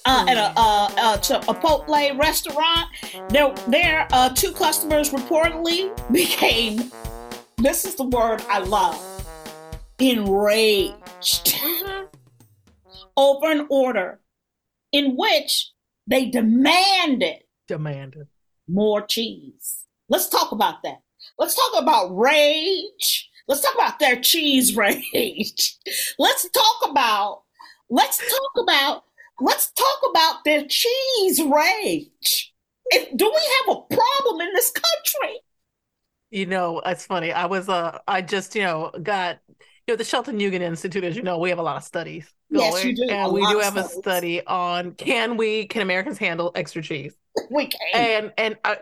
[0.05, 2.89] uh, at a, uh, uh, a Chipotle restaurant.
[3.29, 6.91] There, there, uh, two customers reportedly became.
[7.57, 9.01] This is the word I love.
[9.99, 11.45] Enraged
[13.17, 14.19] over an order
[14.91, 15.71] in which
[16.07, 18.27] they demanded demanded.
[18.67, 19.85] more cheese.
[20.09, 20.99] Let's talk about that.
[21.39, 23.29] Let's talk about rage.
[23.47, 25.77] Let's talk about their cheese rage.
[26.19, 27.43] Let's talk about
[27.89, 29.03] let's talk about
[29.41, 32.53] let's talk about their cheese rage.
[32.87, 35.39] If- do we have a problem in this country?
[36.31, 37.31] You know, it's funny.
[37.31, 39.39] I was uh I just, you know, got
[39.87, 42.33] you know, the Shelton Eugen Institute, as you know, we have a lot of studies.
[42.53, 43.07] Yes, you do.
[43.09, 47.15] And we do have a study on can we can Americans handle extra cheese?
[47.49, 47.95] We can't.
[47.95, 48.75] And and uh,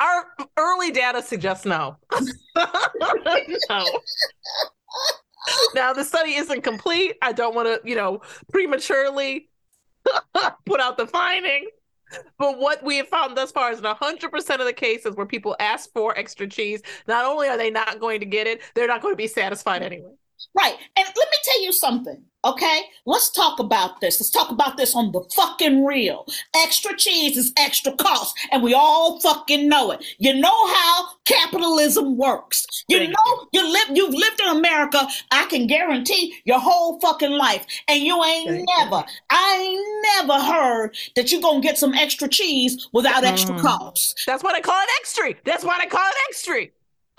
[0.00, 1.96] our early data suggests no.
[2.56, 3.84] no.
[5.74, 7.16] Now the study isn't complete.
[7.22, 9.48] I don't want to, you know, prematurely
[10.66, 11.68] put out the finding.
[12.38, 15.56] But what we have found thus far is in 100% of the cases where people
[15.58, 19.00] ask for extra cheese, not only are they not going to get it, they're not
[19.00, 20.12] going to be satisfied anyway.
[20.54, 20.76] Right.
[20.96, 22.80] And let me tell you something, okay?
[23.06, 24.20] Let's talk about this.
[24.20, 26.26] Let's talk about this on the fucking real.
[26.56, 30.04] Extra cheese is extra cost, and we all fucking know it.
[30.18, 32.66] You know how capitalism works.
[32.88, 37.30] You Thank know you live you've lived in America, I can guarantee your whole fucking
[37.32, 37.64] life.
[37.88, 42.28] And you ain't Thank never, I ain't never heard that you're gonna get some extra
[42.28, 43.62] cheese without extra Mm.
[43.62, 44.20] cost.
[44.26, 45.34] That's why they call it extra.
[45.44, 46.66] That's why they call it extra.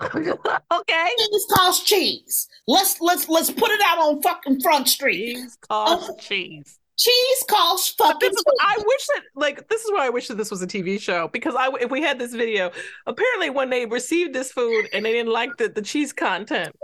[0.72, 1.08] okay.
[1.18, 2.48] Cheese costs cheese.
[2.66, 5.34] Let's let's let's put it out on fucking Front Street.
[5.36, 6.16] Cheese costs Oh.
[6.20, 6.78] cheese.
[6.96, 8.44] Cheese costs fucking is.
[8.60, 11.28] I wish that like this is why I wish that this was a TV show
[11.28, 12.70] because I if we had this video
[13.06, 16.74] apparently when they received this food and they didn't like the, the cheese content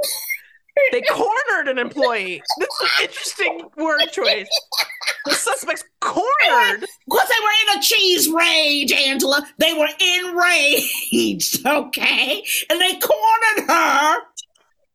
[0.93, 2.43] they cornered an employee.
[2.59, 4.49] This is an interesting word choice.
[5.27, 6.81] The suspects cornered.
[7.07, 9.47] Because they were in a cheese rage, Angela.
[9.59, 12.45] They were enraged, okay?
[12.71, 14.17] And they cornered her.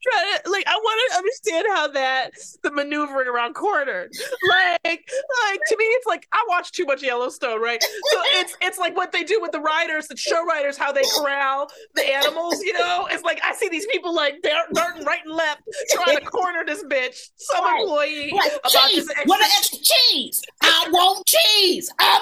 [0.06, 2.32] Trying to, like I want to understand how that
[2.64, 4.12] the maneuvering around cornered.
[4.48, 7.82] Like, like to me, it's like I watch too much Yellowstone, right?
[7.82, 7.90] So
[8.40, 11.70] it's it's like what they do with the writers, the show writers, how they corral
[11.96, 12.62] the animals.
[12.62, 16.18] You know, it's like I see these people like dart- darting right and left, trying
[16.20, 17.82] to corner this bitch, some Right.
[17.82, 18.96] employee Like, about cheese.
[19.08, 19.26] this extra.
[19.28, 20.42] What an extra cheese.
[20.62, 21.92] I want cheese.
[22.00, 22.22] I'm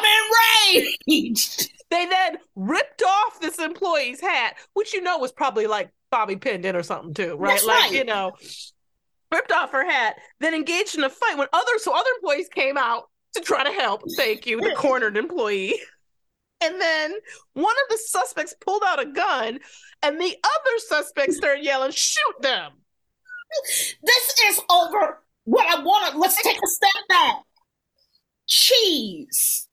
[0.76, 1.70] enraged.
[1.90, 6.64] They then ripped off this employee's hat, which you know was probably like Bobby pinned
[6.64, 7.54] in or something too, right?
[7.54, 7.92] That's like right.
[7.92, 8.34] you know,
[9.32, 12.78] ripped off her hat, then engaged in a fight when other so other employees came
[12.78, 14.04] out to try to help.
[14.16, 15.74] Thank you, the cornered employee.
[16.62, 17.16] And then
[17.54, 19.58] one of the suspects pulled out a gun,
[20.04, 22.74] and the other suspect started yelling, "Shoot them!"
[24.04, 25.24] This is over.
[25.46, 27.36] What I want to, let's take a step back.
[28.48, 29.68] Cheese.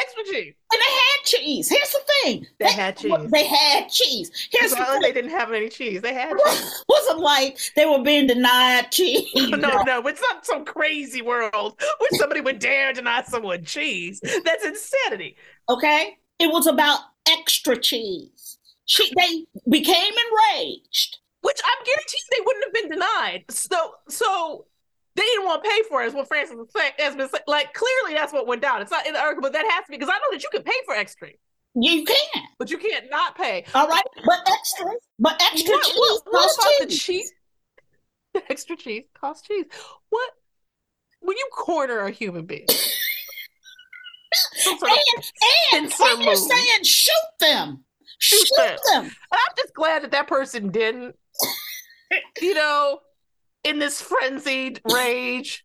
[0.00, 0.54] Extra cheese.
[0.72, 1.68] And they had cheese.
[1.68, 2.46] Here's the thing.
[2.58, 3.30] They had cheese.
[3.30, 4.48] They had cheese.
[4.50, 5.00] Here's the thing.
[5.00, 6.02] they didn't have any cheese.
[6.02, 6.84] They had cheese.
[6.88, 9.30] wasn't like they were being denied cheese.
[9.34, 14.20] No, no, it's not some crazy world where somebody would dare deny someone cheese.
[14.44, 15.36] That's insanity.
[15.68, 16.18] Okay?
[16.38, 18.58] It was about extra cheese.
[18.86, 21.18] Che- they became enraged.
[21.42, 23.44] Which I'm guaranteed they wouldn't have been denied.
[23.50, 24.66] So, so
[25.16, 26.06] they didn't want to pay for it.
[26.06, 26.56] Is what Frances.
[26.98, 27.42] Has been saying.
[27.46, 28.82] Like clearly, that's what went down.
[28.82, 30.48] It's not in the article, but that has to be because I know that you
[30.52, 31.28] can pay for extra,
[31.74, 32.42] You can.
[32.58, 33.64] but you can't not pay.
[33.74, 34.02] All right?
[34.24, 34.86] But extra,
[35.18, 37.02] but extra What, cheese what, what about the cheese.
[37.02, 37.32] cheese?
[38.34, 39.64] The extra cheese costs cheese.
[40.10, 40.30] What?
[41.20, 42.66] When you corner a human being,
[44.54, 44.98] some sort of
[45.74, 47.84] And, and, and you're saying shoot them.
[48.18, 48.76] Shoot Shoot, them.
[48.92, 49.04] them.
[49.04, 51.14] And I'm just glad that that person didn't,
[52.40, 53.00] you know,
[53.66, 55.64] in this frenzied rage,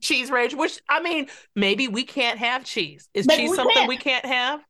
[0.00, 3.08] cheese rage, which I mean, maybe we can't have cheese.
[3.14, 3.88] Is cheese we something can't.
[3.88, 4.60] we can't have?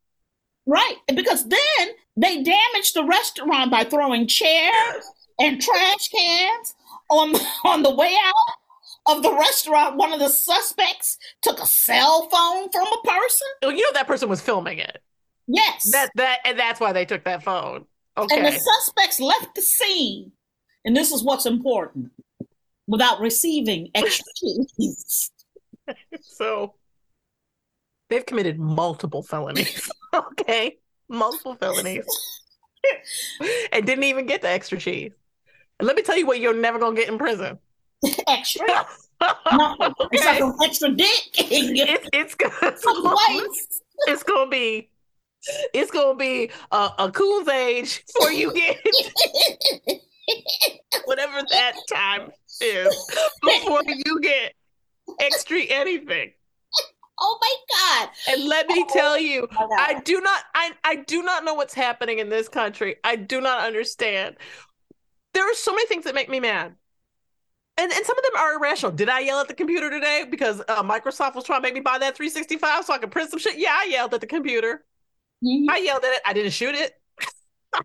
[0.66, 0.96] Right.
[1.14, 5.04] Because then they damaged the restaurant by throwing chairs
[5.38, 6.74] and trash cans
[7.10, 9.96] on on the way out of the restaurant.
[9.96, 13.46] One of the suspects took a cell phone from a person.
[13.62, 15.02] Well, you know that person was filming it.
[15.46, 15.90] Yes.
[15.92, 17.86] That that and that's why they took that phone.
[18.16, 18.36] Okay.
[18.36, 20.32] And the suspects left the scene.
[20.84, 22.10] And this is what's important
[22.88, 25.30] without receiving extra cheese.
[26.20, 26.74] So
[28.10, 29.90] they've committed multiple felonies.
[30.14, 30.76] okay.
[31.08, 32.04] Multiple felonies.
[33.72, 35.12] and didn't even get the extra cheese.
[35.78, 37.58] And let me tell you what you're never gonna get in prison.
[38.28, 38.66] extra.
[39.50, 39.94] Nothing.
[40.12, 41.08] It's like an extra dick.
[41.38, 42.52] it's it's gonna
[44.06, 44.90] it's gonna be
[45.72, 48.76] it's gonna be a, a cool's age before you get
[51.04, 52.94] whatever that time is
[53.42, 54.54] before you get
[55.20, 56.32] extra anything.
[57.20, 58.10] Oh my God.
[58.28, 62.20] And let me tell you, I do not I, I do not know what's happening
[62.20, 62.96] in this country.
[63.02, 64.36] I do not understand.
[65.34, 66.74] There are so many things that make me mad.
[67.76, 68.90] And, and some of them are irrational.
[68.90, 71.80] Did I yell at the computer today because uh, Microsoft was trying to make me
[71.80, 73.56] buy that 365 so I could print some shit?
[73.56, 74.84] Yeah, I yelled at the computer.
[75.44, 75.66] Mhm.
[75.68, 76.20] I yelled at it.
[76.26, 76.97] I didn't shoot it.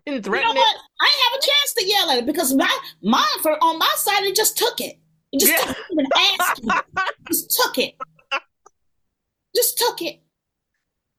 [0.06, 0.56] You know what?
[0.56, 0.80] it.
[1.00, 3.92] I didn't have a chance to yell at it because my mine for on my
[3.96, 4.98] side it just took it.
[5.32, 5.58] It just Yeah.
[5.66, 6.06] didn't even
[6.40, 6.70] ask me.
[7.28, 7.94] Just took it.
[9.56, 10.20] Just took it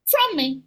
[0.07, 0.61] from me.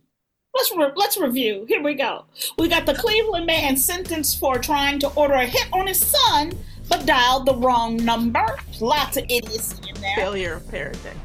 [0.55, 1.65] Let's re- let's review.
[1.69, 2.25] Here we go.
[2.59, 6.53] We got the Cleveland man sentenced for trying to order a hit on his son,
[6.89, 8.59] but dialed the wrong number.
[8.81, 10.17] Lots of idiocy in there.
[10.17, 11.17] Failure of parenting.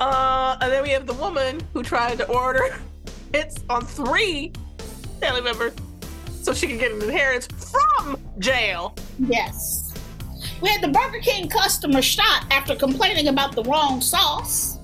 [0.00, 2.78] Uh, and then we have the woman who tried to order
[3.34, 4.52] hits on three
[5.20, 5.72] family members
[6.42, 8.94] so she can get an inheritance from jail.
[9.18, 9.94] Yes.
[10.62, 14.78] We had the Burger King customer shot after complaining about the wrong sauce.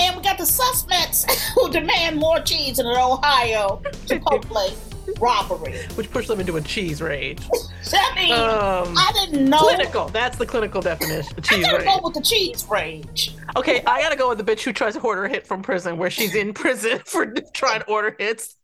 [0.00, 4.74] And we got the suspects who demand more cheese in an Ohio Chipotle
[5.20, 5.76] robbery.
[5.94, 7.40] which pushed them into a cheese rage.
[7.94, 9.58] I mean, Um, I didn't know.
[9.58, 10.08] clinical.
[10.08, 11.34] That's the clinical definition.
[11.36, 11.86] I Cheese gotta rage.
[11.86, 13.34] go with the cheese rage.
[13.56, 15.98] Okay, I gotta go with the bitch who tries to order a hit from prison,
[15.98, 18.56] where she's in prison for trying to order hits.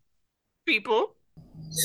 [0.67, 1.15] People,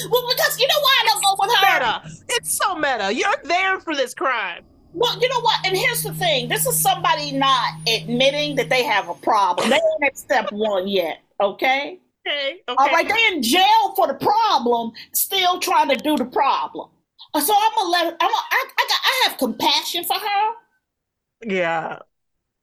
[0.10, 1.74] Well, because you know why I don't go with her?
[1.74, 2.24] meta.
[2.30, 3.14] It's so meta.
[3.14, 4.64] You're there for this crime.
[4.94, 5.66] Well, you know what?
[5.66, 9.70] And here's the thing: this is somebody not admitting that they have a problem.
[9.70, 11.20] They ain't at step one yet.
[11.40, 12.00] Okay.
[12.26, 12.62] Okay.
[12.70, 12.76] Okay.
[12.78, 16.90] All right, they in jail for the problem, still trying to do the problem.
[17.34, 18.06] Uh, so I'm gonna let.
[18.06, 18.30] Her, I'm.
[18.30, 18.70] Gonna, I.
[18.78, 20.52] I, got, I have compassion for her.
[21.46, 22.00] Yeah,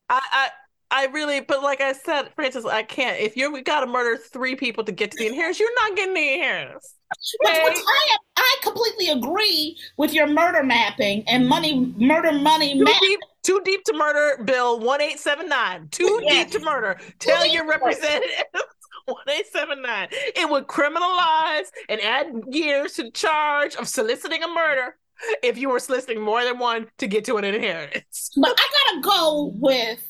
[0.09, 0.21] I.
[0.33, 0.49] I
[0.93, 3.21] I really, but like I said, Frances, I can't.
[3.21, 5.61] If you're, we got to murder three people to get to the inheritance.
[5.61, 6.95] You're not getting the inheritance.
[7.41, 12.85] Which, which I, I completely agree with your murder mapping and money, murder money too
[12.85, 15.89] Deep, too deep to murder, Bill one eight seven nine.
[15.91, 16.53] Too yes.
[16.53, 17.01] deep to murder.
[17.19, 18.45] Tell your representative.
[19.07, 20.09] 1879.
[20.37, 24.97] It would criminalize and add years to the charge of soliciting a murder
[25.43, 28.31] if you were soliciting more than one to get to an inheritance.
[28.41, 30.01] But I gotta go with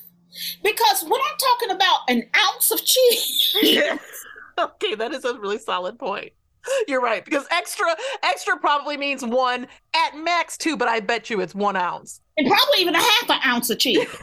[0.63, 3.57] because when I'm talking about an ounce of cheese.
[3.63, 3.99] yeah.
[4.59, 6.33] Okay, that is a really solid point.
[6.89, 7.87] You're right because extra
[8.23, 12.21] extra probably means one at max two, but I bet you it's one ounce.
[12.37, 14.07] And probably even a half an ounce of cheese.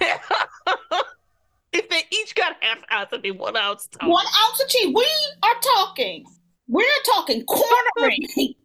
[1.72, 3.88] if they each got half ounce, it'd be one ounce.
[3.88, 4.10] Total.
[4.10, 4.94] One ounce of cheese.
[4.94, 5.08] We
[5.44, 6.26] are talking.
[6.68, 8.28] We're talking cornering,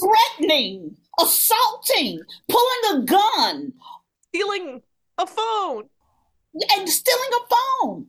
[0.00, 3.72] threatening, assaulting, pulling a gun,
[4.28, 4.82] stealing
[5.18, 5.88] a phone
[6.54, 8.06] and stealing a phone.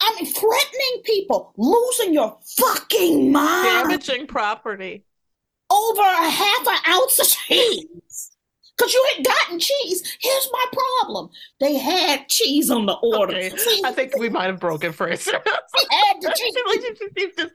[0.00, 5.04] I mean, threatening people, losing your fucking mind, damaging property
[5.70, 7.86] over a half an ounce of cheese.
[8.76, 10.16] Because you had gotten cheese.
[10.20, 11.30] Here's my problem.
[11.60, 13.36] They had cheese on the order.
[13.36, 13.80] Okay.
[13.84, 15.16] I think we might have broken a had
[16.20, 17.50] the cheese.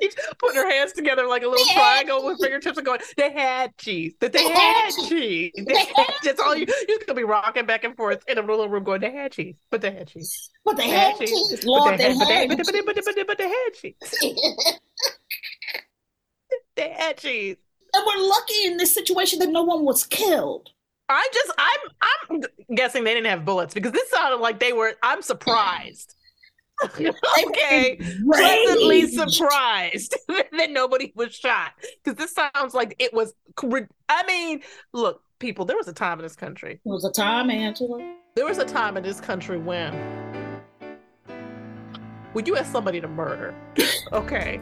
[0.00, 3.32] She's putting her hands together like a little they triangle with fingertips and going, they
[3.32, 4.14] had cheese.
[4.18, 5.08] That they, they, had, cheese.
[5.08, 5.52] cheese.
[5.56, 8.38] They, they had, That's all you, you're going to be rocking back and forth in
[8.38, 9.54] a little room going, they had cheese.
[9.70, 10.50] But they had cheese.
[10.64, 11.50] But they, had, had, cheese.
[11.50, 11.64] cheese.
[11.64, 12.18] Lord, but they, had,
[12.48, 13.94] but, they, but, but, but, but they had cheese.
[16.74, 17.56] they had cheese
[17.94, 20.70] and we're lucky in this situation that no one was killed.
[21.08, 24.94] I just I'm I'm guessing they didn't have bullets because this sounded like they were.
[25.02, 26.16] I'm surprised.
[26.84, 31.72] okay, pleasantly surprised that nobody was shot
[32.02, 33.34] because this sounds like it was.
[34.08, 34.62] I mean,
[34.92, 36.80] look, people, there was a time in this country.
[36.84, 38.16] There was a time, Angela.
[38.34, 39.92] There was a time in this country when,
[42.32, 43.54] would you ask somebody to murder?
[44.12, 44.60] Okay,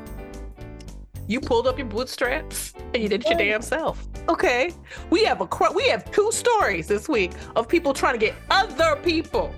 [1.31, 4.09] you pulled up your bootstraps and you did your damn self.
[4.29, 4.75] Okay.
[5.11, 8.97] We have a we have two stories this week of people trying to get other
[8.97, 9.55] people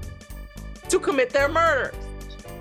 [0.91, 1.95] to commit their murders.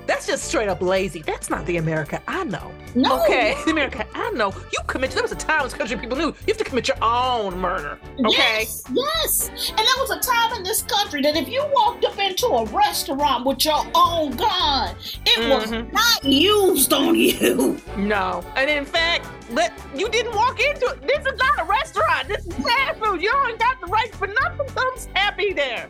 [0.07, 1.21] That's just straight up lazy.
[1.21, 2.71] That's not the America I know.
[2.95, 3.23] No.
[3.23, 4.53] Okay, the America I know.
[4.71, 5.11] You commit.
[5.11, 7.57] There was a time in this country people knew you have to commit your own
[7.57, 7.99] murder.
[8.25, 8.65] Okay.
[8.65, 9.49] Yes, yes.
[9.69, 12.65] And there was a time in this country that if you walked up into a
[12.65, 14.95] restaurant with your own gun,
[15.25, 15.49] it mm-hmm.
[15.49, 17.79] was not used on you.
[17.97, 18.43] No.
[18.55, 21.01] And in fact, let you didn't walk into it.
[21.01, 22.27] This is not a restaurant.
[22.27, 23.21] This is fast food.
[23.21, 24.67] You ain't got the right for nothing.
[24.67, 25.89] Thumbs happy there.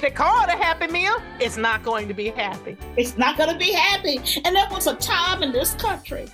[0.00, 1.16] They call it a happy meal.
[1.38, 2.76] It's not going to be happy.
[2.96, 4.18] It's not going to be happy.
[4.44, 6.26] And there was a time in this country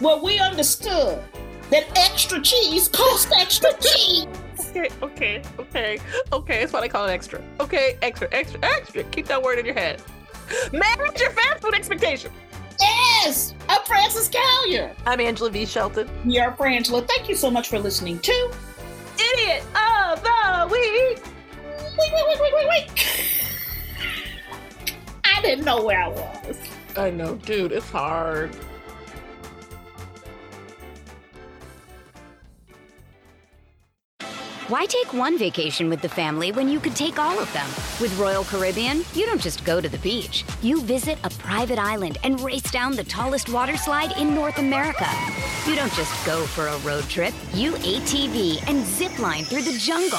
[0.00, 1.22] where we understood
[1.70, 4.26] that extra cheese cost extra cheese.
[4.70, 5.98] Okay, okay, okay,
[6.32, 6.60] okay.
[6.60, 7.42] That's why they call it extra.
[7.60, 9.04] Okay, extra, extra, extra.
[9.04, 10.02] Keep that word in your head.
[10.72, 12.34] Manage your fast food expectations.
[12.80, 14.94] Yes, I'm Frances Callier.
[15.04, 15.66] I'm Angela V.
[15.66, 16.08] Shelton.
[16.24, 17.06] You're Frangela.
[17.08, 18.52] Thank you so much for listening to
[19.34, 21.18] Idiot of the Week.
[21.98, 22.90] Wait, wait, wait, wait, wait, wait.
[25.24, 26.56] I didn't know where I was.
[26.96, 27.72] I know, dude.
[27.72, 28.54] It's hard.
[34.68, 37.66] Why take one vacation with the family when you could take all of them?
[38.02, 40.44] With Royal Caribbean, you don't just go to the beach.
[40.60, 45.08] You visit a private island and race down the tallest water slide in North America.
[45.66, 47.32] You don't just go for a road trip.
[47.54, 50.18] You ATV and zip line through the jungle.